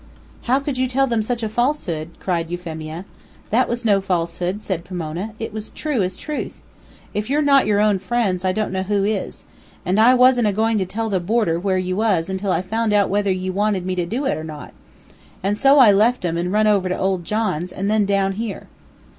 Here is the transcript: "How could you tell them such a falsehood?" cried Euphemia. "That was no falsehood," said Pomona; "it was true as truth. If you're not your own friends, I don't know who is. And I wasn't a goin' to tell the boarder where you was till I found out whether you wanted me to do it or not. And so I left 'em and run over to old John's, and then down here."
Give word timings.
"How 0.45 0.59
could 0.59 0.79
you 0.79 0.87
tell 0.87 1.05
them 1.05 1.21
such 1.21 1.43
a 1.43 1.47
falsehood?" 1.47 2.09
cried 2.19 2.49
Euphemia. 2.49 3.05
"That 3.51 3.69
was 3.69 3.85
no 3.85 4.01
falsehood," 4.01 4.63
said 4.63 4.83
Pomona; 4.83 5.35
"it 5.37 5.53
was 5.53 5.69
true 5.69 6.01
as 6.01 6.17
truth. 6.17 6.63
If 7.13 7.29
you're 7.29 7.43
not 7.43 7.67
your 7.67 7.79
own 7.79 7.99
friends, 7.99 8.43
I 8.43 8.51
don't 8.51 8.71
know 8.71 8.81
who 8.81 9.03
is. 9.03 9.45
And 9.85 9.99
I 9.99 10.15
wasn't 10.15 10.47
a 10.47 10.53
goin' 10.53 10.79
to 10.79 10.87
tell 10.87 11.09
the 11.11 11.19
boarder 11.19 11.59
where 11.59 11.77
you 11.77 11.97
was 11.97 12.31
till 12.37 12.51
I 12.51 12.63
found 12.63 12.93
out 12.93 13.09
whether 13.11 13.31
you 13.31 13.53
wanted 13.53 13.85
me 13.85 13.93
to 13.93 14.07
do 14.07 14.25
it 14.25 14.39
or 14.39 14.43
not. 14.43 14.73
And 15.43 15.55
so 15.55 15.77
I 15.77 15.91
left 15.91 16.25
'em 16.25 16.35
and 16.35 16.51
run 16.51 16.65
over 16.65 16.89
to 16.89 16.97
old 16.97 17.23
John's, 17.23 17.71
and 17.71 17.91
then 17.91 18.07
down 18.07 18.31
here." 18.31 18.65